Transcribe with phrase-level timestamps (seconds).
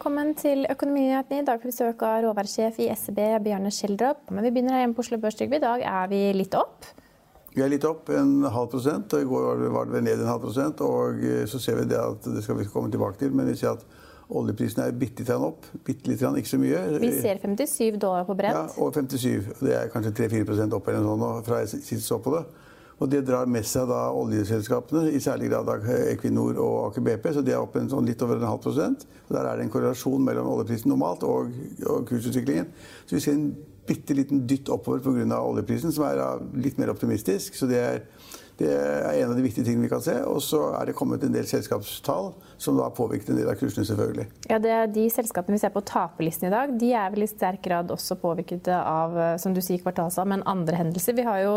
[0.00, 1.42] velkommen til Økonominyhetene.
[1.42, 4.30] I dag får vi besøk av råvaresjef i SEB, Bjarne Schjelderup.
[4.32, 5.36] Men vi begynner her hjemme på Oslo Børs.
[5.44, 6.86] I dag er vi litt opp.
[7.52, 9.12] Vi er litt opp, en halv prosent.
[9.12, 10.80] I går var det ned en halv prosent.
[10.80, 13.58] Og eh, så ser vi det at det skal vi komme tilbake til, men vi
[13.60, 13.84] ser at
[14.40, 15.68] oljeprisen er bitte litt opp.
[15.84, 16.80] Bitte litt, ikke så mye.
[17.04, 18.56] Vi ser 57 dollar på brent.
[18.56, 19.52] Ja, og 57.
[19.60, 22.46] Det er kanskje 3-4% opp eller noe sånt fra jeg sist så på det.
[23.00, 27.30] Og det drar med seg da oljeselskapene, i særlig grad Equinor og Aker BP.
[27.32, 29.06] Så de er oppe en sånn litt over en halv prosent.
[29.28, 31.54] Og der er det en korrelasjon mellom oljeprisen normalt og,
[31.88, 32.68] og kursutviklingen.
[33.06, 33.48] Så vi ser en
[33.88, 35.40] bitte liten dytt oppover pga.
[35.40, 36.20] oljeprisen, som er
[36.60, 37.56] litt mer optimistisk.
[37.56, 38.02] Så det er
[38.60, 40.14] det er en av de viktige tingene vi kan se.
[40.28, 43.56] Og så er det kommet en del selskapstall som da har påvirket en del av
[43.56, 44.26] kursene, selvfølgelig.
[44.50, 47.30] Ja, det er De selskapene vi ser på taperlisten i dag, de er vel i
[47.30, 51.16] sterk grad også påvirket av som du sier, kvartalsal, men andre hendelser.
[51.16, 51.54] Vi har jo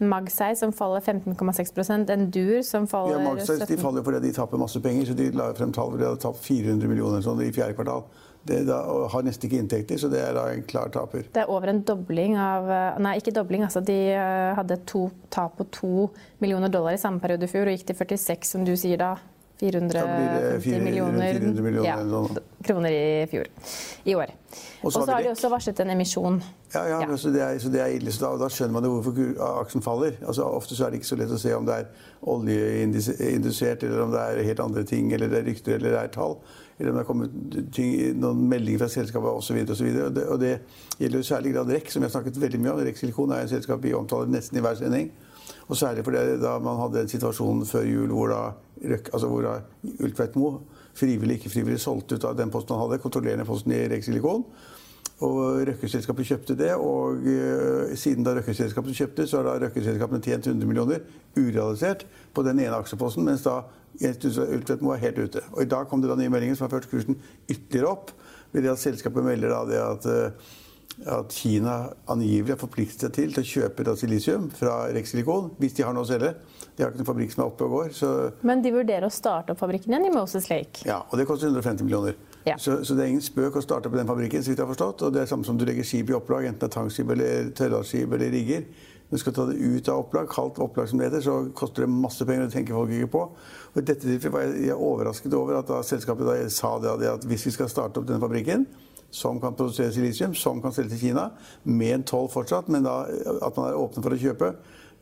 [0.00, 4.80] Magseis som faller 15,6% Endur som faller ja, Magseis de faller fordi de taper masse
[4.80, 5.10] penger.
[5.10, 8.06] så De la frem tall hvor de hadde tapt 400 millioner sånn, i fjerde kvartal
[8.46, 8.80] det da,
[9.12, 11.26] har nesten ikke inntekter, så det er da en klar taper.
[11.34, 12.68] Det er over en dobling av
[13.02, 13.64] Nei, ikke dobling.
[13.66, 15.94] altså De eh, hadde to tap på to
[16.42, 19.16] millioner dollar i samme periode i fjor og gikk til 46, som du sier da.
[19.60, 23.46] 450 millioner, 400 millioner ja, kroner i fjor.
[24.04, 24.32] I år.
[24.82, 26.36] Og så har de også varslet en emisjon.
[26.74, 27.16] Ja, ja, ja.
[27.16, 28.12] Så, det er, så, det er, ille.
[28.12, 29.16] Så da, da, skjønner man jo hvorfor
[29.62, 30.18] aksjen faller.
[30.26, 31.88] Altså, ofte så er det ikke så lett å se om det er
[32.34, 36.14] oljeindusert, eller om det er helt andre ting, eller det er rykter eller det er
[36.18, 36.36] tall
[36.78, 37.36] eller om det har kommet
[37.72, 39.60] ting, noen meldinger fra selskapet osv.
[39.62, 40.52] Og, så og, det, og det
[41.00, 42.82] gjelder jo særlig grad REC, som jeg har snakket veldig mye om.
[42.84, 45.10] REC Silikon er et selskap vi omtaler nesten i hver sending.
[45.66, 48.40] Og særlig fordi da man hadde en situasjon før jul hvor da,
[48.92, 49.56] altså hvor da
[50.04, 50.60] Ultvedt Moe
[50.96, 54.44] frivillig ikke frivillig solgte ut av den posten han hadde, kontrollerende posten i REC Silikon.
[55.24, 60.50] Og Røkke-selskapet kjøpte det, og uh, siden da Røkke-selskapet kjøpte, så har da Røkke-selskapene tjent
[60.50, 61.06] 100 millioner
[61.38, 62.04] urealisert
[62.36, 63.62] på den ene aksjeposten, mens da
[64.02, 65.42] Ultvedt Moe er helt ute.
[65.54, 68.14] Og I dag kom det da nye meldinger som har ført kursen ytterligere opp.
[68.52, 73.12] ved det at Selskapet melder da det at, uh, at Kina angivelig har forpliktet seg
[73.12, 76.32] til til å kjøpe da silisium fra Rex Silikon, hvis de har noe å selge.
[76.76, 77.92] De har ikke noen fabrikk som er oppe og går.
[77.96, 78.12] Så...
[78.46, 80.86] Men de vurderer å starte opp fabrikken igjen i Moses Lake?
[80.88, 82.16] Ja, og det koster 150 millioner.
[82.46, 82.58] Ja.
[82.62, 84.42] Så, så, det er ingen spøk å starte på den fabrikken.
[84.44, 85.02] så vidt jeg har forstått.
[85.02, 87.48] Og det er samme som du legger skip i opplag, enten det er tankskip eller
[87.58, 88.68] tørrlagsskip eller rigger.
[89.06, 91.84] Når du skal ta det ut av opplag, kaldt opplag som det heter, så koster
[91.84, 92.46] det masse penger.
[92.46, 93.24] Det tenker folk ikke på.
[93.76, 97.54] Og dette var jeg overrasket over at da selskapet da sa det, at hvis vi
[97.58, 98.64] skal starte opp denne fabrikken,
[99.12, 101.28] som kan produsere silisium, som kan selge til Kina,
[101.64, 104.50] med en toll fortsatt, men da at man er åpne for å kjøpe,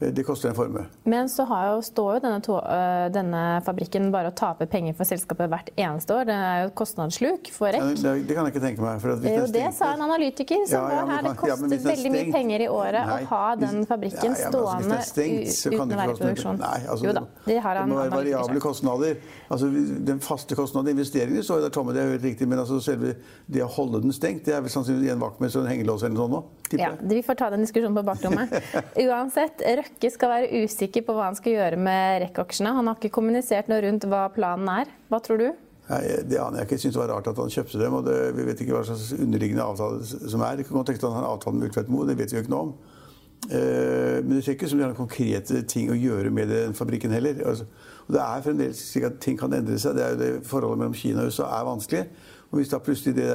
[0.01, 0.85] Eh, det koster en formue.
[1.05, 5.07] Men så jo, står jo denne, to, øh, denne, fabrikken bare og taper penger for
[5.09, 6.27] selskapet hvert eneste år.
[6.29, 8.03] Det er jo et kostnadssluk for REC.
[8.03, 9.05] Ja, det, det, kan jeg ikke tenke meg.
[9.05, 11.29] er jo det sa en analytiker som ja, ja, her.
[11.29, 15.61] Det koster veldig mye penger i året nei, å ha den fabrikken altså, stående stengt,
[15.71, 16.61] uten å være i produksjon.
[16.65, 19.23] Nei, altså, jo da, det har Det må være variable kostnader.
[19.49, 19.71] Altså,
[20.11, 22.51] den faste kostnaden investeringene står der tomme, det er helt riktig.
[22.51, 23.15] Men altså, selve
[23.47, 26.17] det å holde den stengt, det er vel sannsynligvis en vaktmester og en hengelås eller
[26.17, 26.43] noe sånt nå.
[26.81, 28.55] Ja, vi får ta den diskusjonen på bakrommet.
[29.05, 32.73] Uansett, Røkke skal være usikker på hva han skal gjøre med REC-aksjene.
[32.79, 34.91] Han har ikke kommunisert noe rundt hva planen er.
[35.13, 35.49] Hva tror du?
[35.91, 36.79] Nei, Det aner jeg ikke.
[36.79, 37.95] Jeg syns det var rart at han kjøpte dem.
[37.99, 40.57] og det, Vi vet ikke hva slags underliggende avtale som er.
[40.57, 42.45] Det kan godt tenkes at han har avtale med Ultvedt Moe, det vet vi jo
[42.45, 42.77] ikke noe om.
[43.51, 46.77] Eh, men det ser ikke ut som de har konkrete ting å gjøre med den
[46.77, 47.43] fabrikken heller.
[47.45, 47.67] Altså,
[48.07, 49.99] og det er fremdeles slik at ting kan endre seg.
[49.99, 52.07] Det er jo det Forholdet mellom Kina og USA er vanskelig.
[52.51, 53.29] Og Hvis da plutselig det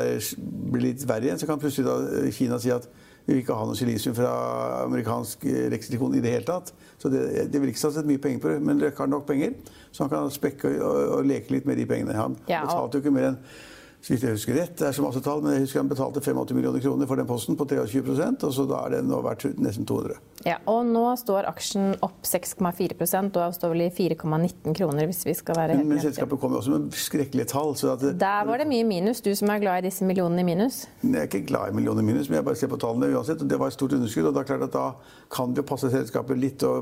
[0.71, 2.87] blir litt verre igjen, så kan plutselig da Kina si at
[3.25, 4.29] vi vil ikke ha noe silisium fra
[4.83, 5.43] amerikansk
[5.73, 6.71] rekstilikon i det hele tatt.
[6.99, 8.61] Så det, det vil ikke satse mye penger på det.
[8.65, 9.53] Men Røkke har nok penger,
[9.91, 12.15] så han kan spekke og, og, leke litt med de pengene.
[12.17, 12.71] Han ja, og...
[12.71, 13.41] betalte jo ikke mer enn
[13.99, 16.21] så vidt jeg husker rett, det er så masse tall, men jeg husker han betalte
[16.23, 19.57] 85 millioner kroner for den posten på 23% og så da er den nå verdt
[19.59, 20.15] nesten 200.
[20.47, 25.35] Ja, og nå står aksjen opp 6,4 og står vel i 4,19 kroner, hvis vi
[25.35, 27.75] skal være helt Men, men selskapet kommer også med skrekkelige tall.
[27.75, 29.19] Det, Der var det mye minus.
[29.25, 30.85] Du som er glad i disse millionene i minus?
[31.03, 33.43] Jeg er ikke glad i millioner i minus, men jeg bare ser på tallene uansett.
[33.43, 34.31] og Det var et stort underskudd.
[34.31, 34.87] og da, klart at da
[35.29, 36.79] kan det jo passe selskapet litt å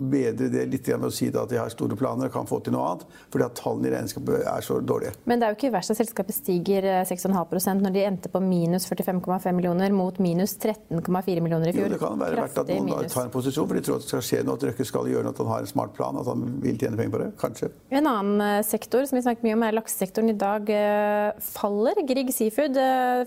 [0.00, 2.74] bedre det litt med å si at de har store planer og kan få til
[2.74, 3.06] noe annet.
[3.30, 5.14] Fordi at tallene i regnskapet er så dårlige.
[5.28, 8.88] Men det er jo ikke verst at selskapet stiger 6,5% når de endte på minus
[8.90, 11.86] 45,5 millioner mot minus 13,4 millioner i fjor.
[11.86, 13.14] Jo, det kan være verdt at noen minus.
[13.14, 15.26] tar en posisjon, for de tror at det skal skje noe, at Røkke skal gjøre
[15.26, 17.28] noe, at han har en smart plan, at han vil tjene penger på det.
[17.40, 17.70] Kanskje.
[18.00, 20.32] En annen eh, sektor som vi snakket mye om, er laksesektoren.
[20.32, 22.78] I dag eh, faller Grieg Seafood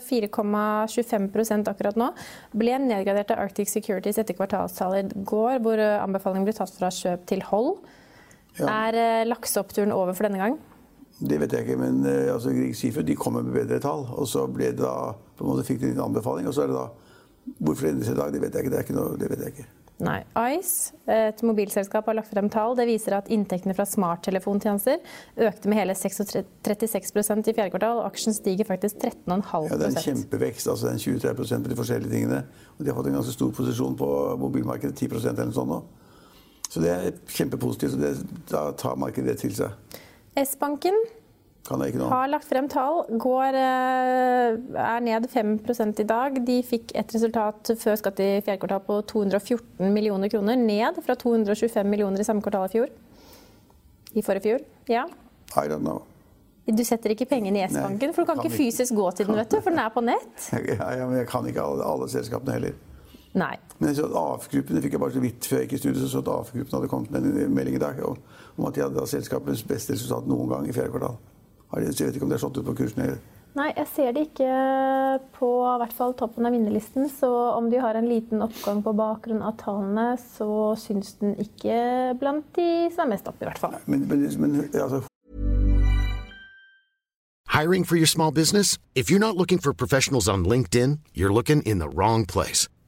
[0.07, 2.09] 4,25 eh, akkurat nå.
[2.55, 6.91] Ble nedgradert av Arctic Securities etter kvartalstallet i går, hvor anbefalingen ble tatt tatt fra
[6.93, 7.75] kjøp til hold.
[8.59, 8.69] Ja.
[8.89, 10.59] Er eh, lakseoppturen over for denne gang?
[11.23, 14.07] Det vet jeg ikke, men eh, altså, Grieg Seafood de kommer med bedre tall.
[14.17, 16.73] Og så ble det da, på en måte fikk de en anbefaling, og så er
[16.73, 16.89] det da
[17.43, 18.71] Hvorfor det endrer i dag, det vet jeg ikke.
[18.71, 19.65] Det, noe, det vet jeg ikke.
[20.03, 20.21] Nei.
[20.55, 22.75] Ice, et mobilselskap, har lagt frem tall.
[22.79, 25.01] Det viser at inntektene fra smarttelefontjenester
[25.47, 29.91] økte med hele 36% i fjerde kvartal, og aksjen stiger faktisk 13,5 ja, Det er
[29.91, 30.71] en kjempevekst.
[30.71, 32.45] altså den 23% på de forskjellige tingene.
[32.77, 34.09] Og de har fått en ganske stor posisjon på
[34.41, 35.81] mobilmarkedet, 10% eller noe sånt nå.
[36.73, 37.93] Så det er kjempepositivt.
[37.93, 38.13] og det,
[38.49, 39.75] Da tar markedet det til seg.
[40.41, 40.95] S-banken
[41.69, 43.05] har lagt frem tall.
[43.21, 46.45] Går, eh, er ned 5 i dag.
[46.45, 50.57] De fikk et resultat før skatt i fjerde kvartal på 214 millioner kroner.
[50.57, 52.89] Ned fra 225 millioner i samme kvartal i fjor.
[54.15, 54.65] I forrige fjor.
[54.89, 55.05] Ja.
[55.55, 56.01] I don't know.
[56.65, 59.35] Du setter ikke pengene i S-banken, for du kan, kan ikke fysisk gå til den,
[59.35, 60.51] vet du, for den er på nett.
[60.79, 62.73] Ja, ja, men jeg kan ikke alle, alle selskapene heller.
[63.33, 63.55] Nei.
[63.81, 66.21] Men så AF-gruppene fikk jeg bare så vidt før jeg gikk i studio, så, så
[66.21, 69.95] at AF-gruppen hadde kommet med en melding i dag om at de hadde selskapets beste
[69.95, 71.17] resultat noen gang i fjerde kvartal.
[71.73, 73.15] Jeg vet ikke om det er slått ut på kursen.
[73.53, 74.49] Nei, jeg ser det ikke
[75.35, 75.49] på
[75.81, 77.05] hvert fall toppen av vinnerlisten.
[77.09, 81.77] Så om de har en liten oppgang på bakgrunn av tallene, så syns den ikke
[82.21, 83.77] blant de som er mest opp, i hvert fall.
[83.85, 85.03] Men, men, men, altså.
[87.53, 88.79] Hiring for your small business?
[88.95, 92.67] If you're not looking for professionals on LinkedIn, you're looking in the wrong place.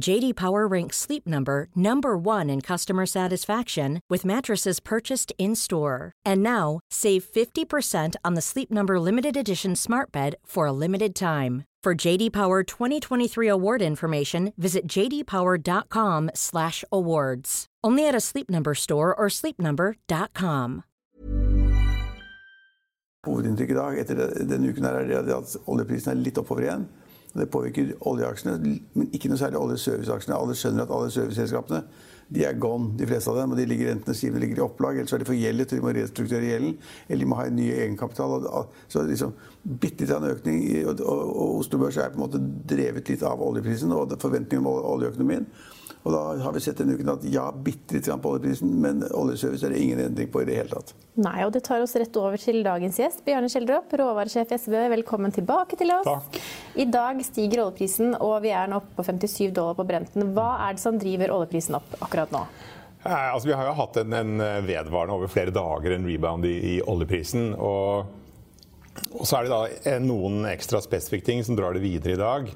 [0.00, 6.12] JD Power ranks Sleep Number number 1 in customer satisfaction with mattresses purchased in-store.
[6.24, 11.16] And now, save 50% on the Sleep Number limited edition smart bed for a limited
[11.16, 11.64] time.
[11.82, 17.66] For JD Power 2023 award information, visit jdpower.com/awards.
[17.84, 20.84] Only at a Sleep Number store or sleepnumber.com.
[23.26, 24.14] Hovedinntrykket i dag etter
[24.46, 26.86] denne uken er at oljeprisen er litt oppover igjen.
[27.38, 30.36] Det påvirker oljeaksjene, men ikke noe særlig oljeserviceaksjene.
[30.36, 31.82] Alle skjønner at alle serviceselskapene
[32.28, 33.52] de er gone, de fleste av dem.
[33.54, 35.84] og De ligger enten de ligger i opplag, eller så er de forgjeldet, og de
[35.84, 36.74] må restrukturere gjelden.
[37.08, 38.44] Eller de må ha en ny egenkapital.
[38.92, 39.32] Så liksom
[39.64, 40.60] bitte litt økning.
[40.84, 44.66] Og, og, og Oslo Børs er på en måte drevet litt av oljeprisen og forventningen
[44.66, 45.48] om oljeøkonomien.
[46.04, 49.66] Og da har vi sett denne uken at ja, bitte litt på oljeprisen, men oljeservice
[49.66, 50.94] er det ingen endring på i det hele tatt.
[51.18, 54.76] Nei, og det tar oss rett over til dagens gjest, Bjarne Skjeldrup, råvaresjef i SB.
[54.94, 56.08] Velkommen tilbake til oss.
[56.08, 56.38] Takk.
[56.78, 60.30] I dag stiger oljeprisen, og vi er nå oppe på 57 dollar på Brenten.
[60.36, 62.44] Hva er det som driver oljeprisen opp akkurat nå?
[63.08, 66.78] Altså, vi har jo hatt en, en, vedvarende over flere dager en rebound i, i
[66.82, 67.52] oljeprisen.
[67.58, 68.14] og
[69.14, 72.48] og så er det da noen ekstra spesifikke ting som drar det videre i dag.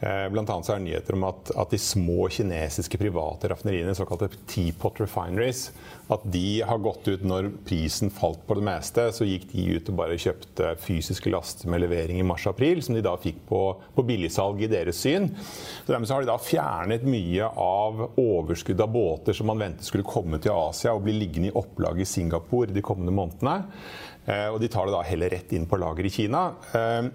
[0.00, 3.94] Eh, blant annet så er det nyheter om at, at, de små kinesiske private raffineriene,
[3.96, 5.70] såkalte Teapot Refineries,
[6.12, 9.06] at de har gått ut når prisen falt på det meste.
[9.16, 13.04] Så gikk de ut og bare kjøpte fysiske laster med levering i mars-april, som de
[13.06, 13.62] da fikk på,
[13.96, 15.30] på billigsalg i deres syn.
[15.32, 19.88] Så dermed så har de da fjernet mye av overskudd av båter som man ventet
[19.88, 23.62] skulle komme til Asia og bli liggende i opplag i Singapore de kommende månedene.
[24.26, 26.42] Eh, og de tar det da heller rett inn på lager i Kina.
[26.74, 27.08] Eh,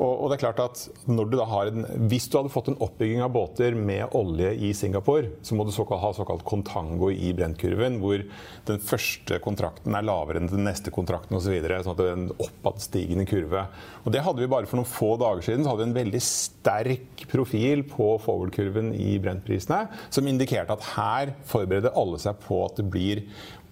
[0.00, 3.76] og det er klart at du en, Hvis du hadde fått en oppbygging av båter
[3.76, 8.24] med olje i Singapore, så må du såkalt, ha såkalt kontango i brentkurven, hvor
[8.68, 11.56] den første kontrakten er lavere enn den neste kontrakten osv.
[11.60, 13.66] Så sånn at det er en oppadstigende kurve.
[14.04, 15.64] Og det hadde vi bare for noen få dager siden.
[15.64, 21.36] Så hadde vi en veldig sterk profil på forward-kurven i brentprisene, som indikerte at her
[21.48, 23.26] forbereder alle seg på at det blir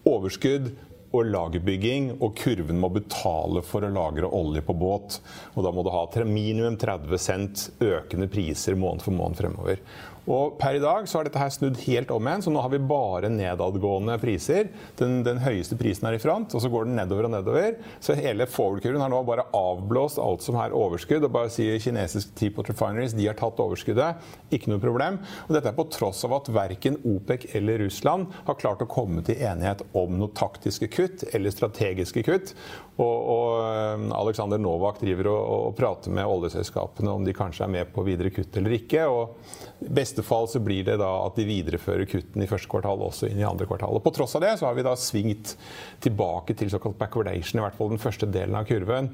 [0.09, 0.73] overskudd
[1.15, 5.21] og lagerbygging, og kurven må betale for å lagre olje på båt.
[5.55, 9.79] Og da må du ha minimum 30 cent økende priser måned for måned fremover.
[10.25, 12.73] Og per i dag så har dette her snudd helt om igjen, så nå har
[12.73, 14.71] vi bare nedadgående priser.
[14.97, 17.77] Den, den høyeste prisen er i front, og så går den nedover og nedover.
[18.05, 21.27] Så hele forward-kurven har nå bare avblåst alt som er overskudd.
[21.27, 24.25] Og bare sier kinesisk Teapot Refineries de har tatt overskuddet.
[24.55, 25.21] Ikke noe problem.
[25.49, 29.25] Og dette er på tross av at verken OPEC eller Russland har klart å komme
[29.27, 32.55] til enighet om noe taktiske kutt eller strategiske kutt.
[32.95, 37.73] Og, og um, Alexander Novak driver og, og, prater med oljeselskapene om de kanskje er
[37.75, 39.09] med på videre kutt eller ikke.
[39.11, 39.35] og
[39.83, 43.29] I beste fall så blir det da at de viderefører kuttene i første kvartal også
[43.29, 43.97] inn i andre kvartal.
[43.97, 45.57] Og På tross av det så har vi da svingt
[46.05, 49.11] tilbake til såkalt backwardation, i hvert fall den første delen av kurven.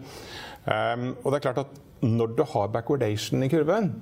[0.66, 3.92] Um, og det er klart at når du har backwardation i kurven,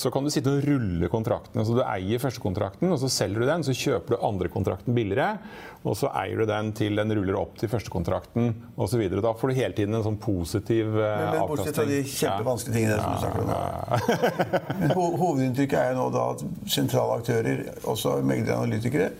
[0.00, 1.64] så kan du sitte og rulle kontraktene.
[1.66, 3.64] Så du eier førstekontrakten, og så selger du den.
[3.66, 5.36] Så kjøper du andre kontrakten billigere,
[5.84, 9.02] og så eier du den til den ruller opp til førstekontrakten osv.
[9.20, 12.78] Da får du hele tiden en sånn positiv uh, men, men, Bortsett fra de kjempevanskelige
[12.78, 14.76] tingene som du snakker om Ja.
[14.80, 19.10] Men ho hovedinntrykket er jo nå da at sentrale aktører, også megleranalytikere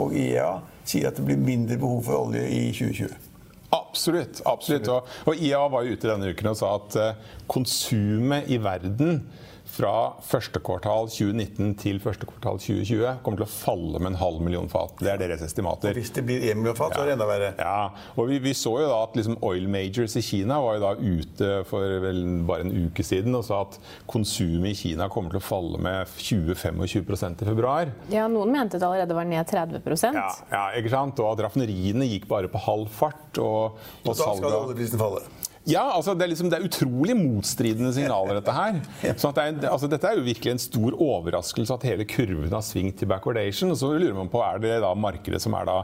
[0.00, 0.54] og IEA,
[0.86, 3.29] sier at det blir mindre behov for olje i 2020.
[3.70, 4.40] Absolutt.
[4.46, 4.88] absolutt.
[4.88, 9.22] Og, og IA var jo ute denne uken og sa at uh, konsumet i verden
[9.70, 9.92] fra
[10.26, 14.68] første kvartal 2019 til første kvartal 2020 kommer til å falle med en halv million
[14.70, 14.96] fat.
[15.00, 15.92] Det er deres estimater.
[15.92, 17.52] Og hvis det blir én million fat, så er det enda verre.
[17.60, 20.84] Ja, og vi, vi så jo da at liksom oil majors i Kina var jo
[20.84, 23.78] da ute for vel bare en uke siden og sa at
[24.10, 27.94] konsumet i Kina kommer til å falle med 20-25 i februar.
[28.12, 29.80] Ja, noen mente det allerede var ned 30
[30.14, 31.20] ja, ja, ikke sant?
[31.22, 33.38] Og at raffineriene gikk bare på halv fart.
[33.38, 35.24] Og, og, og da skal oljeprisen falle?
[35.68, 38.78] Ja, altså det er, liksom, det er, utrolig motstridende signaler, dette her.
[39.20, 42.62] Sånn det er, altså dette er jo virkelig en stor overraskelse at hele kurven har
[42.64, 43.70] svingt til backwardation.
[43.74, 45.78] Og så lurer man på er det da markedet som er da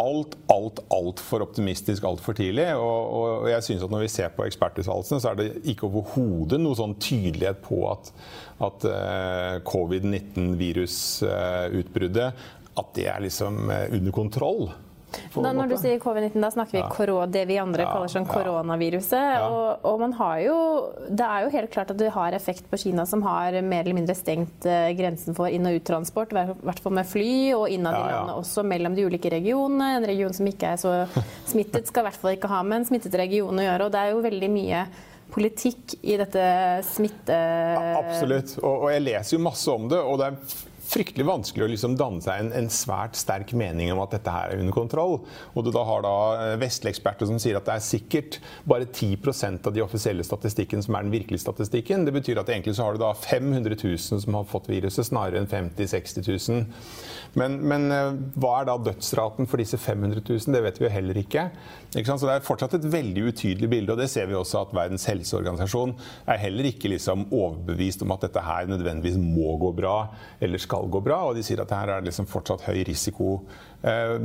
[0.00, 2.68] alt, alt, altfor optimistisk altfor tidlig.
[2.80, 6.58] Og, og, jeg synes at når vi ser på ekspertuttalelsene, så er det ikke overhodet
[6.62, 8.04] noe sånn tydelighet på at,
[8.70, 12.36] at uh, covid-19-virusutbruddet uh,
[12.80, 14.64] at det er liksom uh, under kontroll.
[15.34, 17.26] Da, når du sier covid-19, da snakker vi ja.
[17.26, 19.14] det vi andre ja, kaller sånn koronaviruset.
[19.16, 19.48] Ja.
[19.48, 20.56] Og, og, man har jo
[21.08, 23.98] Det er jo helt klart at det har effekt på Kina, som har mer eller
[23.98, 27.98] mindre stengt uh, grensen for inn- og uttransport, i hvert fall med fly, og innad
[27.98, 29.92] i landet også mellom de ulike regionene.
[29.98, 30.96] En region som ikke er så
[31.52, 33.86] smittet, skal i hvert fall ikke ha med en smittet region å gjøre.
[33.86, 34.88] Og det er jo veldig mye
[35.30, 36.42] politikk i dette
[36.90, 37.36] smitte...
[38.00, 38.56] Absolutt.
[38.62, 40.00] Og, og jeg leser jo masse om det.
[40.02, 44.02] og det er fryktelig vanskelig å liksom danne seg en, en, svært sterk mening om
[44.02, 45.18] at dette her er under kontroll.
[45.54, 48.88] Og du da har da eh, vestlige eksperter som sier at det er sikkert bare
[48.88, 52.06] 10% av de offisielle statistikken som er den virkelige statistikken.
[52.06, 55.42] Det betyr at egentlig så har du da 500 000 som har fått viruset, snarere
[55.42, 56.66] enn 50 000-60 000.
[57.38, 60.54] Men, men, eh, hva er da dødsraten for disse 500 000?
[60.54, 61.46] Det vet vi jo heller ikke.
[61.94, 64.74] ikke så det er fortsatt et veldig utydelig bilde, og det ser vi også at
[64.74, 65.94] Verdens helseorganisasjon
[66.30, 69.96] er heller ikke liksom overbevist om at dette her nødvendigvis må gå bra
[70.42, 71.18] eller skal skal gå bra.
[71.28, 73.36] Og de sier at her er det liksom fortsatt høy risiko
[73.82, 74.16] eh,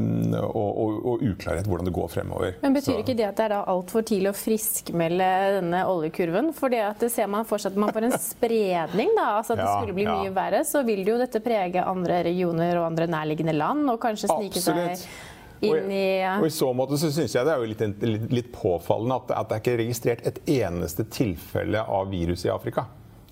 [0.41, 2.55] og, og, og, uklarhet hvordan det går fremover.
[2.63, 2.97] Men Betyr Så.
[3.03, 6.51] ikke det at det er da altfor tidlig å friskmelde denne oljekurven?
[6.55, 9.69] For det at det ser man fortsatt man får en spredning, da, altså at det
[9.69, 10.17] skulle bli ja.
[10.23, 14.31] mye verre, så vil jo dette prege andre regioner og andre nærliggende land, og kanskje
[14.31, 15.05] snike Absolutt.
[15.05, 15.31] seg
[15.65, 18.49] inn i og i så måte så syns jeg det er jo litt, litt, litt
[18.53, 22.85] påfallende at, at det er ikke registrert et eneste tilfelle av virus i Afrika.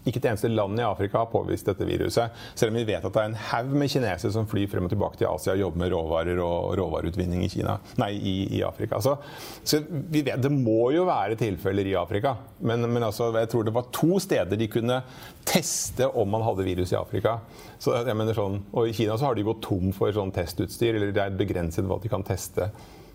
[0.03, 2.33] Ikke et eneste land i Afrika har påvist dette viruset.
[2.60, 4.91] Selv om vi vet at det er en haug med kinesere som flyr frem og
[4.91, 9.00] tilbake til Asia og jobber med råvarer og råvareutvinning i, Kina, nei, i, i Afrika.
[9.03, 9.15] Så,
[9.63, 12.36] så, vi vet, Det må jo være tilfeller i Afrika.
[12.60, 15.00] Men, men altså, jeg tror det var to steder de kunne
[15.48, 17.38] teste om man hadde virus i Afrika.
[17.79, 17.95] Så,
[18.36, 21.39] sånn, og I Kina så har de gått tom for sånn testutstyr, eller det er
[21.39, 22.69] begrenset hva de kan teste.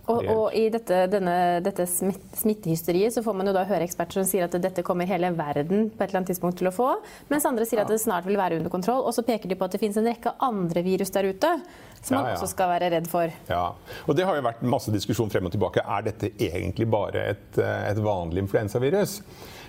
[0.08, 1.34] Og, og, i dette, denne,
[1.64, 5.30] dette smittehysteriet så får man jo da høre eksperter som sier at dette kommer hele
[5.36, 6.88] verden på et eller annet tidspunkt til å få,
[7.28, 9.04] mens andre sier at det snart vil være under kontroll.
[9.04, 11.52] Og så peker de på at det finnes en rekke andre virus der ute
[12.00, 12.38] som man ja, ja.
[12.38, 13.36] også skal være redd for.
[13.50, 13.66] Ja,
[14.06, 15.84] og Det har jo vært masse diskusjon frem og tilbake.
[15.84, 19.20] Er dette egentlig bare et, et vanlig influensavirus?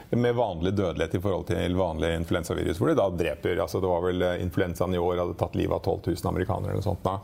[0.10, 2.79] med vanlig dødelighet i forhold til vanlig influensavirus.
[2.81, 5.84] Hvor det da dreper altså Det var vel influensaen i år hadde tatt livet av
[5.86, 7.03] 12 000 amerikanere eller noe sånt.
[7.05, 7.19] da.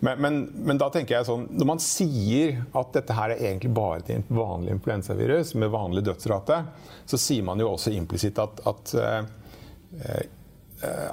[0.00, 3.72] Men, men, men, da tenker jeg sånn, når man sier at dette her er egentlig
[3.74, 6.60] bare et vanlig influensavirus med vanlig dødsrate,
[7.08, 10.22] så sier man jo også implisitt at, at, uh,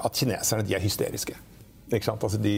[0.06, 1.34] at kineserne de er hysteriske.
[1.86, 2.54] Altså de,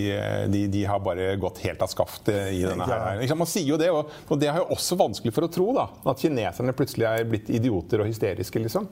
[0.49, 3.21] de, de, har bare gått helt av skaftet i denne her.
[3.37, 5.67] Man sier jo det, og, og det er jo også vanskelig for å tro.
[5.77, 8.63] da, At kineserne plutselig er blitt idioter og hysteriske.
[8.65, 8.89] liksom.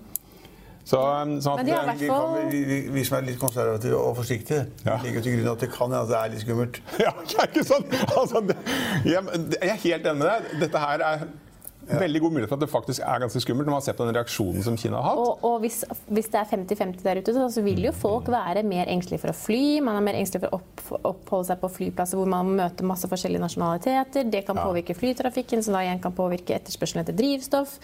[0.87, 0.99] Så,
[1.43, 1.97] sånn at, fall...
[1.99, 5.01] vi, kan, vi, vi, som er litt konservative og forsiktige, ja.
[5.03, 6.79] ligger til grunn at det kan hende at det er litt skummelt.
[7.03, 7.11] Ja,
[7.43, 7.89] ikke sånn.
[8.07, 8.55] Altså, det,
[9.03, 9.25] jeg,
[9.57, 10.47] jeg, er helt enig med deg.
[10.61, 11.99] Dette her er ja.
[12.05, 14.15] veldig god mulighet for at det faktisk er ganske skummelt når man ser på den
[14.15, 15.23] reaksjonen som Kina har hatt.
[15.25, 18.93] Og, og hvis, hvis, det er 50-50 der ute, så vil jo folk være mer
[18.93, 19.65] engstelige for å fly.
[19.89, 20.85] Man er mer engstelig for å opp,
[21.17, 24.31] oppholde seg på flyplasser hvor man møter masse forskjellige nasjonaliteter.
[24.31, 27.75] Det kan påvirke flytrafikken, som da igjen kan påvirke etterspørselen etter drivstoff.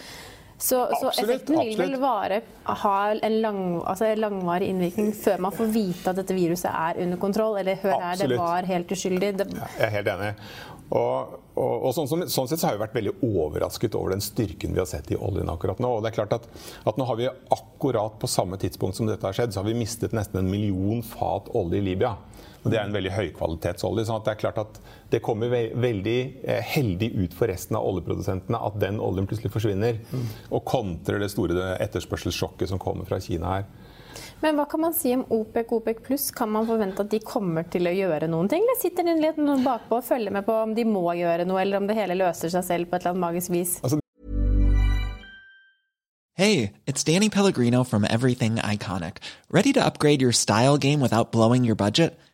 [0.57, 5.71] Så, så effekten vil vel vare, ha en lang, altså langvarig innvirkning før man får
[5.73, 9.33] vite at dette viruset er under kontroll, eller hør her, det var helt uskyldig.
[9.41, 9.49] Det...
[9.57, 10.33] Jeg er helt enig.
[10.93, 14.73] Og og, og sånn, sånn, sett så har vi vært veldig overrasket over den styrken
[14.73, 15.91] vi har sett i oljen akkurat nå.
[15.97, 16.47] Og det er klart at,
[16.89, 19.77] at nå har vi akkurat på samme tidspunkt som dette har skjedd, så har vi
[19.77, 22.15] mistet nesten en million fat olje i Libya.
[22.63, 24.05] Og det er en veldig høykvalitetsolje.
[24.07, 24.79] sånn at det er klart at
[25.11, 29.51] det kommer ve veldig eh, heldig ut for resten av oljeprodusentene at den oljen plutselig
[29.53, 29.99] forsvinner.
[30.11, 30.29] Mm.
[30.51, 33.67] Og kontrer det store etterspørselssjokket som kommer fra Kina her.
[34.43, 36.29] Men hva kan man si om OPEC OPEC pluss?
[36.35, 38.63] Kan man forvente at de kommer til å gjøre noen ting?
[38.63, 41.79] Eller sitter de litt bakpå og følger med på om de må gjøre noe, eller
[41.79, 43.77] om det hele løser seg selv på et eller annet magisk vis?
[43.81, 43.99] Altså
[46.35, 49.17] Hey, it's Danny Pellegrino from Everything Iconic.
[49.51, 52.19] Ready to upgrade your style game without blowing your budget?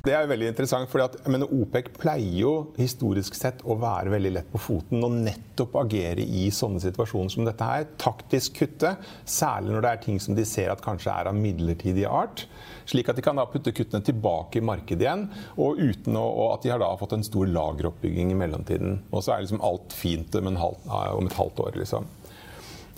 [0.00, 4.60] Det er veldig interessant, for OPEC pleier jo historisk sett å være veldig lett på
[4.62, 7.84] foten og nettopp agere i sånne situasjoner som dette her.
[8.00, 8.94] Taktisk kutte,
[9.28, 12.46] særlig når det er ting som de ser at kanskje er av midlertidig art.
[12.88, 15.26] Slik at de kan da putte kuttene tilbake i markedet igjen,
[15.60, 19.02] og uten å, og at de har da fått en stor lageroppbygging i mellomtiden.
[19.12, 22.08] Og så er liksom alt fint om, et halvt år, liksom.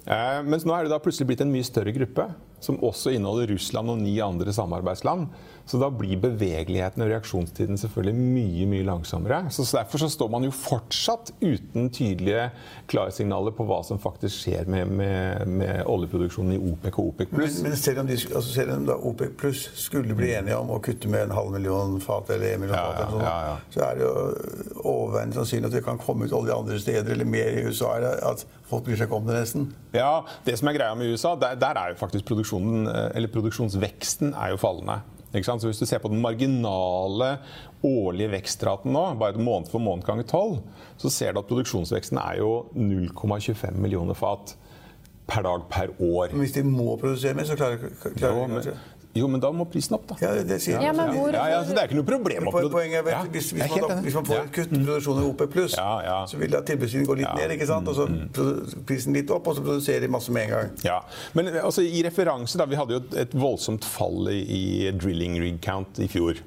[0.07, 2.31] Eh, mens nå er det da plutselig blitt en mye større gruppe
[2.63, 5.29] som også inneholder Russland og ni andre samarbeidsland.
[5.67, 9.45] Så da blir bevegeligheten og reaksjonstiden selvfølgelig mye mye langsommere.
[9.55, 12.49] Så Derfor så står man jo fortsatt uten tydelige
[12.91, 17.61] klarsignaler på hva som faktisk skjer med, med, med oljeproduksjonen i OPEC og OPEC pluss.
[17.63, 20.81] Men, men, selv om, de, altså selv om OPEC pluss skulle bli enige om å
[20.83, 23.85] kutte med en halv million fat eller en million ja, fat, sånn, ja, ja, så
[23.87, 27.55] er det jo overveiende sannsynlig at det kan komme ut olje andre steder eller mer
[27.55, 27.95] i USA.
[28.33, 29.71] At folk bryr seg ikke om det nesten.
[29.95, 34.33] Ja, det som er greia med USA, der, der er jo faktisk produksjonen eller produksjonsveksten
[34.33, 35.01] er jo fallende.
[35.33, 37.39] Så Hvis du ser på den marginale
[37.83, 40.59] årlige vekstraten nå, bare måned for måned ganger 12,
[41.01, 44.57] så ser du at produksjonsveksten er jo 0,25 millioner fat
[45.27, 46.35] per dag per år.
[46.35, 48.75] Men hvis de må produsere mer, så klarer, de
[49.13, 50.17] jo, men da må prisen opp, da.
[50.23, 51.35] Ja, det, sier ja, men hvor...
[51.37, 53.97] ja, ja, så Det er ikke noe problem å Poenget er hvis, hvis, man, da,
[54.07, 55.43] hvis man får et kutt i produksjonen i OP+,
[56.31, 57.91] så vil da tilbudssiden gå litt ned, ikke sant?
[57.93, 58.23] og så mm.
[58.89, 60.71] prisen litt opp, og så produserer de masse med en gang.
[60.87, 61.03] Ja,
[61.37, 66.01] Men altså, i referanse, da, vi hadde jo et voldsomt fall i drilling rig count
[66.01, 66.41] i fjor.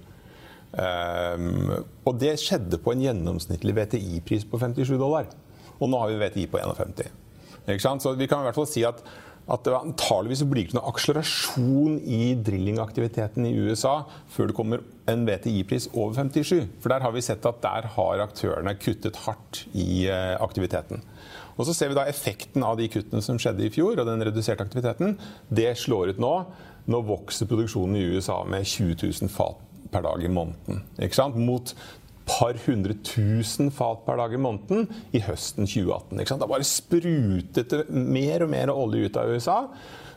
[0.75, 1.69] Um,
[2.03, 5.29] og det skjedde på en gjennomsnittlig VTI-pris på 57 dollar.
[5.77, 7.13] Og nå har vi VTI på 51.
[7.65, 8.03] Ikke sant?
[8.03, 9.05] Så vi kan i hvert fall si at
[9.45, 13.99] at det antageligvis blir ikke noe akselerasjon i drillingaktiviteten i USA
[14.33, 14.81] før det kommer
[15.11, 16.65] en VTI-pris over 57.
[16.81, 21.03] For der har vi sett at der har aktørene kuttet hardt i eh, aktiviteten.
[21.55, 24.25] Og så ser vi da effekten av de kuttene som skjedde i fjor, og den
[24.27, 25.15] reduserte aktiviteten.
[25.47, 26.33] Det slår ut nå.
[26.91, 29.61] Nå vokser produksjonen i USA med 20 000 fat
[29.93, 30.83] per dag i måneden.
[30.99, 31.37] Ikke sant?
[31.37, 31.71] Mot
[32.25, 36.19] par hundre tusen fat per dag i måneden i høsten 2018.
[36.19, 36.43] Ikke sant?
[36.43, 39.59] Da bare sprutet det mer og mer olje ut av USA.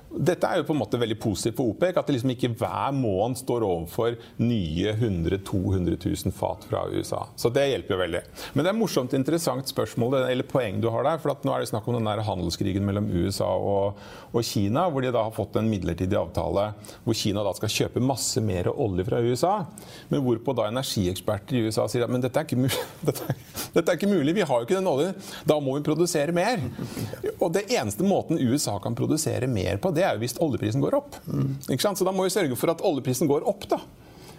[0.08, 2.94] Dette er jo på en måte veldig positivt for OPEC, at det liksom ikke hver
[2.96, 7.26] måned står overfor nye 100 200 000 fat fra USA.
[7.36, 8.22] Så det hjelper jo veldig.
[8.54, 11.20] Men det er morsomt interessant spørsmål eller poeng du har der.
[11.20, 14.00] For nå er det snakk om den der handelskrigen mellom USA og,
[14.32, 16.70] og, Kina, hvor de da har fått en midlertidig avtale
[17.04, 19.54] hvor Kina da skal kjøpe masse mer olje fra USA.
[20.08, 22.84] Men hvorpå da energieksperter i USA sier at men dette er ikke mulig.
[23.08, 23.36] Dette er,
[23.72, 25.14] dette er ikke mulig, vi har jo ikke den oljen.
[25.48, 26.60] Da må vi produsere mer.
[27.38, 30.96] Og det eneste måten USA kan produsere mer på, det er jo hvis oljeprisen går
[30.98, 31.18] opp.
[31.26, 31.56] Mm.
[31.66, 33.66] Så da må vi sørge for at oljeprisen går opp.
[33.70, 33.82] da.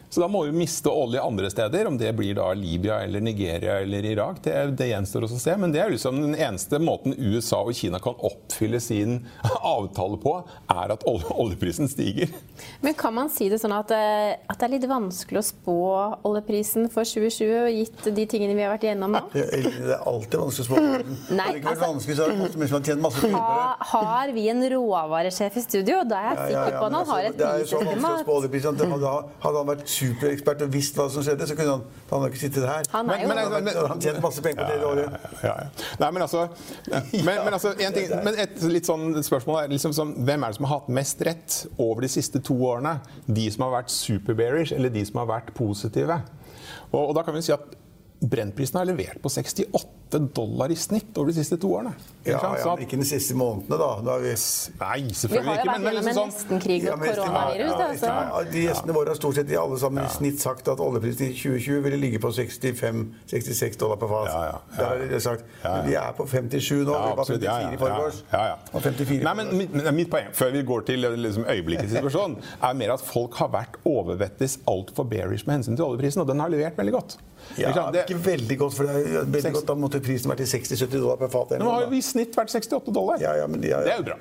[0.09, 3.79] Så da må vi miste olje andre steder, om det blir da Libya eller Nigeria
[3.83, 4.39] eller Irak.
[4.43, 5.53] Det, det gjenstår også å se.
[5.61, 9.19] Men det er liksom den eneste måten USA og Kina kan oppfylle sin
[9.75, 10.33] avtale på,
[10.73, 12.33] er at oljeprisen stiger.
[12.81, 15.77] Men kan man si det sånn at, eh, at det er litt vanskelig å spå
[16.25, 19.23] oljeprisen for 2020, gitt de tingene vi har vært igjennom nå?
[19.35, 20.81] Det er alltid vanskelig å spå.
[21.39, 23.31] Nei, det altså- vanskelig, så er det har masse.
[23.35, 23.61] Ha,
[23.93, 26.01] har vi en råvaresjef i studio?
[26.09, 27.69] Da er jeg Ja, ja, sikker ja, på at han har altså, et Det er
[27.69, 31.55] så vanskelig å spå oljeprisen hadde han vært superekspert og visst hva som skjedde, så
[31.59, 32.89] kunne han, han hadde ikke sittet her.
[32.93, 35.27] Han er jo Men- men- Han hadde han tjent masse penger på det året.
[35.43, 35.67] Ja, ja.
[35.99, 36.47] Nei, men altså,
[37.13, 40.53] men, men altså en ting, men et litt sånn spørsmål er liksom som, Hvem er
[40.53, 42.97] det som har hatt mest rett over de siste to årene?
[43.27, 46.21] De som har vært super-bearish, eller de som har vært positive?
[46.91, 47.75] Og, og da kan vi si at
[48.19, 49.69] Brentprisen har levert på 68
[50.17, 51.93] dollar i snitt over de siste to årene.
[52.25, 53.89] Ja, ja, men ikke de siste månedene, da.
[54.05, 54.33] da har vi...
[54.79, 57.69] Nei, Vi har jo vært gjennom en liksom sånn, nesten-krig og koronavirus.
[57.69, 60.67] ja, da, ja, ja, De gjestene våre har stort sett alle sammen i snitt sagt
[60.73, 64.27] at oljeprisen i 2020 ville ligge på 65-66 dollar per fat.
[64.33, 64.59] Ja, ja, ja.
[64.77, 65.43] Det har de sagt.
[65.63, 66.91] Men de er på 57 nå.
[66.93, 67.47] Ja, det var absolutt.
[67.47, 68.57] 54 Ja, ja, ja, ja.
[68.73, 72.37] Og 54 Nei, men mitt, men mitt poeng, før vi går til liksom, øyeblikkets situasjon,
[72.69, 76.43] er mer at folk har vært overvettes altfor bearish med hensyn til oljeprisen, og den
[76.43, 77.17] har levert veldig godt.
[77.57, 77.91] Ja, Ikke?
[77.95, 80.97] Det- ikke veldig godt, for det er veldig godt, da måtte prisen vært i 60-70
[80.97, 81.55] dollar per fat.
[81.61, 83.21] Nå har jo i snitt vært 68 dollar.
[83.23, 84.19] Ja, ja, men ja, Det er jo bra.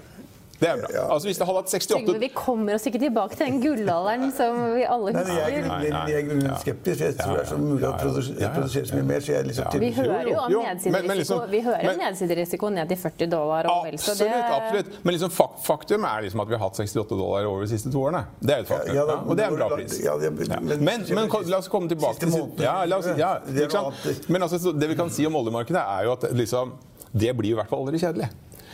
[0.61, 0.89] Det er bra.
[0.93, 1.03] Ja.
[1.15, 4.33] Altså Hvis det hadde hatt 68 Trygve, vi kommer oss ikke tilbake til den gullalderen
[4.35, 6.09] som vi alle Nei, men jeg er husker.
[6.09, 7.01] jeg er grunnen skeptisk.
[7.05, 9.21] Jeg tror det er så mulig å produsere, så mye mer.
[9.21, 9.79] Så jeg liksom Ja.
[9.79, 13.85] Vi hører jo om nedsiderisiko, liksom- vi hører om nedsiderisiko ned til 40 dollar og
[13.87, 15.05] vel så det Absolutt.
[15.05, 17.99] Men liksom faktum er liksom at vi har hatt 68 dollar over de siste to
[18.03, 18.25] årene.
[18.41, 18.95] Det er et faktum.
[18.95, 20.01] Ja, da- og det er en bra pris.
[20.05, 20.31] ja, Ja.
[20.31, 23.71] men- Men, men la oss komme tilbake til ja, la oss, ja, Det er ikke
[23.71, 24.29] sant?
[24.29, 26.73] Men altså, så det vi kan si om oljemarkedet, er jo at liksom,
[27.17, 28.29] det blir i hvert fall aldri kjedelig.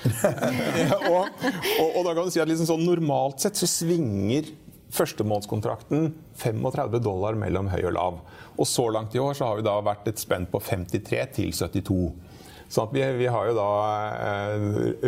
[1.11, 1.31] og,
[1.81, 4.51] og, og da kan du si at liksom sånn normalt sett så svinger
[4.95, 8.21] førstemånedskontrakten 35 dollar mellom høy og lav.
[8.55, 11.51] Og så langt i år så har vi da vært et spenn på 53 til
[11.57, 11.99] 72.
[12.75, 13.65] Sånn at vi, vi har jo da
[14.25, 14.63] eh,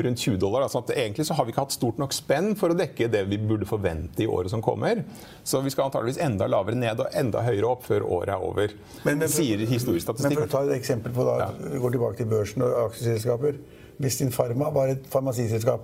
[0.05, 0.65] rundt 20 dollar.
[0.67, 3.09] Da, sånn at egentlig så har vi ikke hatt stort nok spenn for å dekke
[3.11, 5.01] det vi burde forvente i året som kommer.
[5.47, 8.77] Så vi skal antageligvis enda lavere ned og enda høyere opp før året er over.
[9.07, 12.21] Men- men- sier historisk Men for å ta et eksempel på da, vi går tilbake
[12.21, 13.59] til børsen og aksjeselskaper.
[13.99, 15.81] Vistin Pharma var et farmasiselskap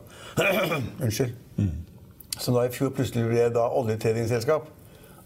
[1.03, 1.33] Unnskyld.
[2.38, 4.66] Som da i fjor plutselig ble da oljetradingselskap.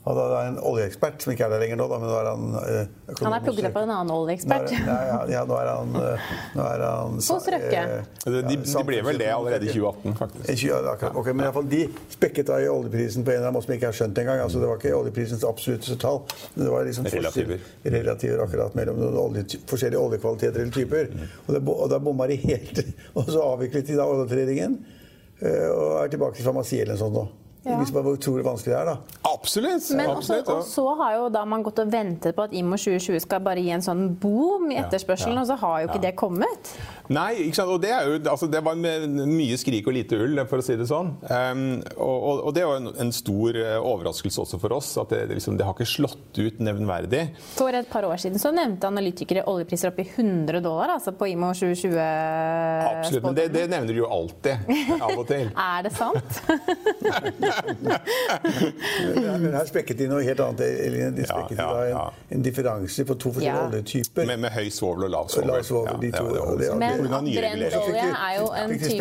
[0.07, 2.27] Og da er en oljeekspert som ikke er der lenger nå, da, men nå er
[2.31, 2.91] han eh,
[3.25, 4.71] Han er plukket opp av en annen oljeekspert.
[4.87, 7.81] Ja, ja, ja, nå er han, eh, nå er han Hos Røkke.
[7.81, 10.45] eh, De, de, de ble vel det allerede i 2018, faktisk.
[10.53, 11.17] Eh, tjue- ja, akkurat.
[11.19, 11.81] Ok, men i alle fall De
[12.15, 14.43] spekket da i oljeprisen på en eller annen måte som ikke har skjønt engang.
[14.45, 16.21] Altså, det var ikke oljeprisens absolutte tall.
[16.55, 17.65] Men det var liksom Relativer.
[17.97, 21.11] relativer akkurat mellom noen olje, forskjellige oljekvaliteter eller typer.
[21.49, 22.79] Og, det, og da bomma de helt.
[23.19, 24.79] Og så avviklet de da oljetradingen.
[25.43, 27.27] eh, Og er tilbake til farmasi eller noe sånt nå.
[27.67, 27.77] Ja.
[27.81, 28.97] Hvis man bare hvor vanskelig det er, da.
[29.27, 29.89] Absolutt.
[29.99, 32.79] Men også, absolutt og så har jo da man gått og ventet på at IMO
[32.79, 36.03] 2020 skal bare gi en sånn boom i etterspørselen, ja, og så har jo ikke
[36.05, 36.71] det kommet.
[37.15, 37.71] Nei, ikke sant?
[37.71, 40.75] og det, er jo, altså, det var mye skrik og lite ull, for å si
[40.79, 41.13] det sånn.
[41.31, 41.63] Um,
[41.97, 45.21] og, og, og det var en, en stor eh, overraskelse også for oss, at det,
[45.37, 47.23] liksom, det har ikke slått ut nevnverdig.
[47.55, 51.29] For et par år siden så nevnte analytikere oljepriser opp i 100 dollar altså på
[51.31, 51.97] IMO 2020.
[52.91, 54.67] Absolutt, men det, det nevner de jo alltid,
[55.01, 55.51] av og til.
[55.67, 56.43] Er det sant?
[59.17, 60.61] Men her spekket de noe helt annet.
[60.67, 62.05] Eller de spekket Ja, ja, ja.
[62.29, 63.67] en, en differanse på to forskjellige Ja.
[63.71, 64.27] oljetyper.
[64.29, 65.51] Med, med høy svovel og lav svovel.
[65.53, 66.79] Lav svovel, de Ja, to, det det- hovedsaken.
[66.83, 67.79] Men Grunn nye reguleringer.
[67.81, 68.97] olje er jo en fikk type-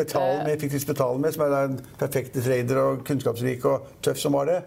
[0.85, 4.59] Spetalen med, som er en perfekte trader og kunnskapsrik og tøff som var det.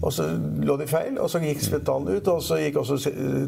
[0.00, 0.28] Og så
[0.64, 2.98] lå de feil, og så gikk Spetalen ut, og så gikk også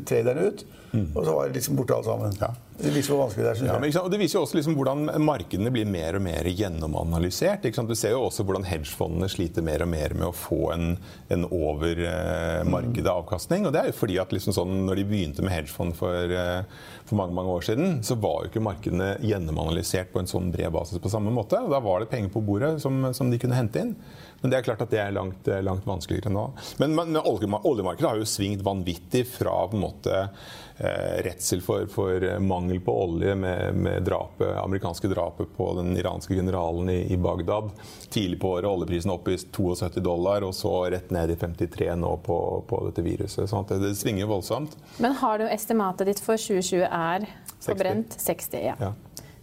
[0.08, 0.66] traderen ut.
[1.14, 2.36] Og så var det liksom borte alt sammen.
[2.40, 2.52] Ja.
[2.76, 5.06] Det viser hvor vanskelig det er, Ja, men, og Det viser jo også liksom hvordan
[5.24, 7.64] markedene blir mer og mer gjennomanalysert.
[7.64, 10.90] Du ser jo også hvordan hedgefondene sliter mer og mer med å få en,
[11.32, 13.64] en over eh, markedet avkastning.
[13.66, 16.84] Og det er jo fordi at liksom sånn, når de begynte med hedgefond for, eh,
[17.08, 20.72] for mange mange år siden, så var jo ikke markedene gjennomanalysert på en sånn bred
[20.76, 21.62] basis på samme måte.
[21.64, 23.96] Og da var det penger på bordet som, som de kunne hente inn.
[24.42, 26.46] Men det er klart at det er langt, langt vanskeligere nå.
[26.82, 32.26] Men, men oljemarkedet har jo svingt vanvittig fra på en måte eh, redsel for, for
[32.44, 37.72] mangel på olje med, med drapet, amerikanske drapet på den iranske generalen i, i Bagdad.
[38.10, 42.12] Tidlig på året oljeprisen opp i 72 dollar, og så rett ned i 53 nå
[42.26, 43.48] på, på dette viruset.
[43.50, 44.76] Sånn det, det svinger voldsomt.
[45.02, 47.28] Men har du estimatet ditt for 2020 er
[47.64, 48.26] forbrent 60.
[48.26, 48.64] 60?
[48.70, 48.76] Ja.
[48.80, 48.94] Ja.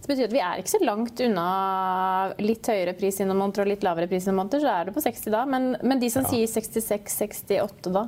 [0.04, 1.44] Det betyr at vi er ikke så langt unna
[2.44, 4.90] litt høyere pris i noen måneder og litt lavere pris i noen måneder, så er
[4.90, 5.46] det på 60 da.
[5.48, 8.04] Men, men de som sier 66-68 da?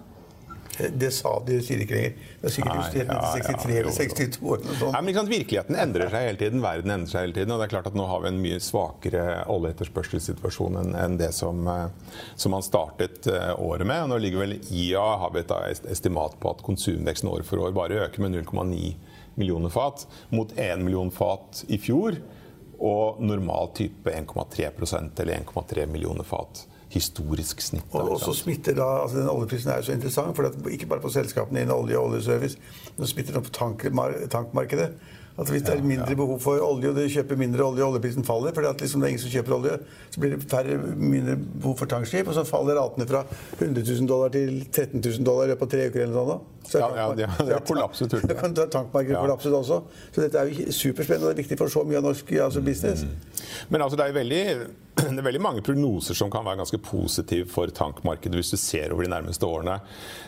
[0.77, 2.17] Det sa de, sier ikke lenger.
[2.43, 4.65] Det er sikkert Nei, justert ja, ja, 1963 eller jo, 62 år.
[4.93, 7.55] Nei, men ikke sant, Virkeligheten endrer seg hele tiden, verden endrer seg hele tiden.
[7.55, 9.25] og det er klart at Nå har vi en mye svakere
[9.57, 14.05] oljeetterspørselssituasjon enn enn det som, eh, som man startet eh, året med.
[14.05, 17.73] og Nå ligger vel IA har vi et estimat på at konsumveksten år for år
[17.77, 18.93] bare øker med 0,9
[19.37, 22.19] millioner fat, mot 1 million fat i fjor.
[22.77, 26.67] Og normal type 1,3% eller 1,3 millioner fat.
[26.93, 27.89] Historisk snitt.
[27.97, 31.13] Og også smitter da, altså den Oljeprisen er jo så interessant, for ikke bare på
[31.13, 32.61] selskapene innen olje og oljeservice,
[32.97, 34.91] men smitter den på tankmar tankmarkedet.
[35.39, 38.25] At Hvis det er mindre behov for olje, og du kjøper mindre olje, og oljeprisen
[38.25, 39.75] faller fordi at liksom det er ingen som kjøper olje,
[40.15, 43.21] så blir det færre, mindre behov for tankskip, og så faller ratene fra
[43.59, 46.01] 100 000 dollar til 13 000 dollar i løpet av tre uker.
[46.07, 46.53] eller noe sånt.
[46.73, 48.17] Så Ja, ja, de har- kollapset.
[48.29, 49.21] Da kan tankmarkedet Ja.
[49.21, 49.83] kollapset også.
[50.13, 52.65] Så dette er jo superspennende og det er viktig for så mye av norsk altså
[52.65, 53.05] business.
[53.69, 54.67] Men altså, det, er veldig,
[55.13, 58.95] det er veldig mange prognoser som kan være ganske positive for tankmarkedet hvis du ser
[58.95, 59.79] over de nærmeste årene.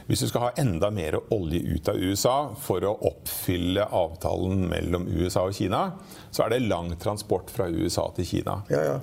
[0.08, 5.08] Hvis du skal ha enda mer olje ut av USA for å oppfylle avtalen mellom
[5.08, 5.86] USA og Kina,
[6.30, 8.60] så er det lang transport fra USA til Kina.
[8.72, 8.98] Ja, ja.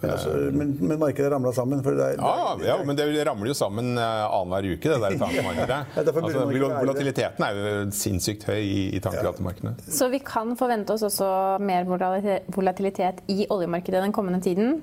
[0.00, 1.82] Men, altså, men, men markedet ramla sammen.
[1.84, 5.18] For det er, Ja, ja, men det ramler jo sammen eh, annenhver uke, det der
[5.24, 5.80] tankemarkedet.
[5.96, 9.74] Ja, Altså, volatiliteten er jo sinnssykt høy i, i tankratemarkedene.
[9.90, 11.28] Så vi kan forvente oss også
[11.60, 14.80] mer volatilitet- volatilitet i oljemarkedet den kommende tiden.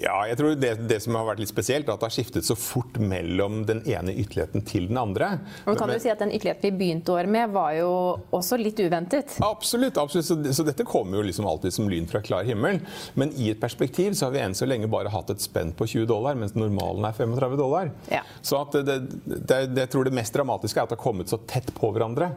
[0.00, 2.46] Ja, jeg tror det, det som har vært litt spesielt, er at det har skiftet
[2.46, 5.34] så fort mellom den ene ytterligheten til den andre.
[5.66, 7.90] Og kan Men- du si at Den ytterligheten vi begynte året med, var jo
[8.32, 9.36] også litt uventet.
[9.42, 9.98] Absolutt.
[9.98, 10.26] absolutt.
[10.26, 12.80] Så, så dette kommer jo liksom alltid som lyn fra klar himmel.
[13.14, 15.86] Men i et perspektiv så har vi enn så lenge bare hatt et spenn på
[15.86, 17.90] 20 dollar, mens normalen er 35 dollar.
[18.10, 18.22] Ja.
[18.40, 21.38] Så at det, det, jeg tror det mest dramatiske er at det har kommet så
[21.46, 22.32] tett på hverandre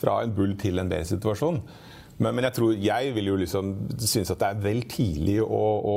[0.00, 1.60] fra en bull til en B-situasjon.
[2.20, 5.46] Men, men jeg tror jeg vil jo liksom synes at det er vel tidlig å,
[5.48, 5.94] å,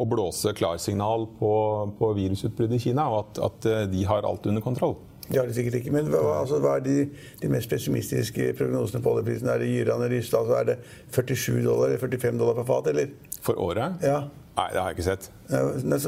[0.00, 1.50] å- blåse klarsignal på,
[1.98, 4.96] på virusutbruddet i Kina, og at, at eh, de har alt under kontroll.
[5.26, 5.90] Det har de sikkert ikke.
[5.92, 6.96] Men hva, altså, hva er de,
[7.42, 9.48] de mest pessimistiske prognosene på oljeprisen?
[9.50, 10.46] Er det gyrende Rystad?
[10.46, 10.76] Altså, er det
[11.12, 13.10] 47 dollar eller 45 dollar på fat, eller?
[13.42, 14.00] For året?
[14.06, 14.20] Ja.
[14.56, 15.26] Nei, det har jeg ikke sett.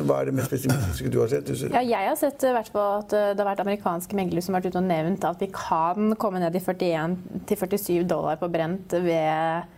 [0.09, 1.45] Hva er det mest pessimistiske du har sett?
[1.51, 4.55] Du, Ja, jeg har sett i hvert at eh, det har vært amerikanske meglere som
[4.57, 7.19] har vært ute og nevnt at vi kan komme ned i 41
[7.51, 9.69] til 47 dollar på brent ved,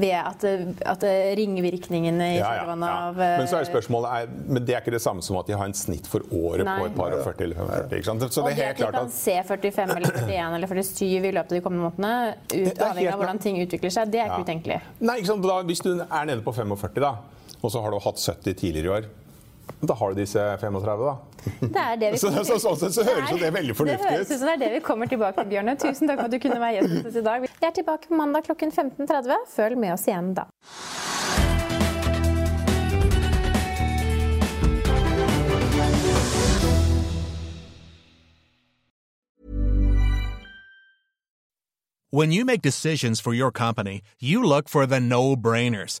[0.00, 0.46] ved at,
[0.94, 1.04] at
[1.38, 2.88] ringvirkningene i Ja, ja, ja.
[3.10, 5.46] av eh, Men så er spørsmålet er, men det er ikke det samme som at
[5.52, 6.78] de har en snitt for året Nei.
[6.80, 8.00] på et par og 40 eller 45.
[8.00, 8.26] Ikke sant?
[8.32, 10.72] Så og det er helt at vi klart kan at se 45 eller 41 eller
[10.72, 14.24] 47 i løpet av de kommende månedene, ut, avhengig av hvordan ting utvikler seg, det
[14.24, 14.48] er ikke Ja.
[14.48, 14.80] utenkelig.
[15.04, 15.46] Nei, ikke sant?
[15.52, 17.14] Da, Hvis du er nede på 45, da,
[17.66, 19.08] og så har du hatt 70 tidligere i år,
[19.82, 21.14] da har du disse 35, da.
[21.60, 24.30] Det er det vi Så, så, sånn sett så høres jo det veldig Det høres
[24.30, 24.38] ut ut.
[24.38, 25.74] som det er det vi kommer tilbake til, Bjørne.
[25.82, 27.46] Tusen takk for at du kunne være gjest hos oss i dag.
[27.46, 29.46] Vi er tilbake på mandag klokken 15.30.
[29.58, 30.46] Følg med oss igjen da.
[42.10, 46.00] When you make decisions for your company, you look for the no brainers.